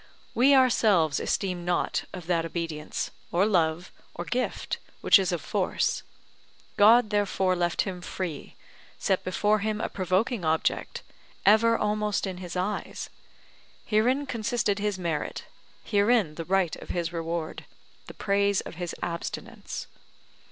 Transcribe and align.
We 0.33 0.55
ourselves 0.55 1.19
esteem 1.19 1.63
not 1.63 2.05
of 2.11 2.25
that 2.25 2.43
obedience, 2.43 3.11
or 3.31 3.45
love, 3.45 3.91
or 4.15 4.25
gift, 4.25 4.79
which 5.01 5.19
is 5.19 5.31
of 5.31 5.41
force: 5.41 6.01
God 6.75 7.11
therefore 7.11 7.55
left 7.55 7.83
him 7.83 8.01
free, 8.01 8.55
set 8.97 9.23
before 9.23 9.59
him 9.59 9.79
a 9.79 9.89
provoking 9.89 10.43
object, 10.43 11.03
ever 11.45 11.77
almost 11.77 12.25
in 12.25 12.37
his 12.37 12.55
eyes; 12.55 13.11
herein 13.85 14.25
consisted 14.25 14.79
his 14.79 14.97
merit, 14.97 15.43
herein 15.83 16.33
the 16.33 16.45
right 16.45 16.75
of 16.77 16.89
his 16.89 17.13
reward, 17.13 17.65
the 18.07 18.15
praise 18.15 18.59
of 18.61 18.77
his 18.81 18.95
abstinence. 19.03 19.85